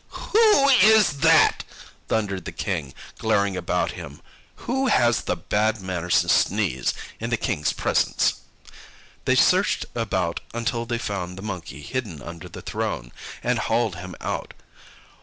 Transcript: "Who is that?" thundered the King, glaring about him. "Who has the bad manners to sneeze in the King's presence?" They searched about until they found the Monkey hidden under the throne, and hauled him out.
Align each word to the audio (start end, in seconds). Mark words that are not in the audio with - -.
"Who 0.33 0.67
is 0.79 1.19
that?" 1.19 1.63
thundered 2.07 2.45
the 2.45 2.51
King, 2.51 2.95
glaring 3.19 3.55
about 3.55 3.91
him. 3.91 4.19
"Who 4.65 4.87
has 4.87 5.21
the 5.21 5.35
bad 5.35 5.79
manners 5.79 6.21
to 6.21 6.29
sneeze 6.29 6.95
in 7.19 7.29
the 7.29 7.37
King's 7.37 7.71
presence?" 7.71 8.41
They 9.25 9.35
searched 9.35 9.85
about 9.93 10.39
until 10.55 10.87
they 10.87 10.97
found 10.97 11.37
the 11.37 11.43
Monkey 11.43 11.83
hidden 11.83 12.19
under 12.19 12.49
the 12.49 12.63
throne, 12.63 13.11
and 13.43 13.59
hauled 13.59 13.97
him 13.97 14.15
out. 14.21 14.55